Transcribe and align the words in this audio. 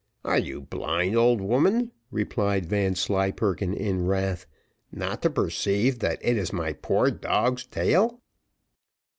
"Are 0.25 0.39
you 0.39 0.61
blind, 0.61 1.15
old 1.15 1.41
woman," 1.41 1.91
replied 2.09 2.65
Vanslyperken 2.65 3.75
in 3.75 4.07
wrath, 4.07 4.47
"not 4.91 5.21
to 5.21 5.29
perceive 5.29 5.99
that 5.99 6.17
it 6.25 6.37
is 6.37 6.51
my 6.51 6.73
poor 6.73 7.11
dog's 7.11 7.67
tail?" 7.67 8.19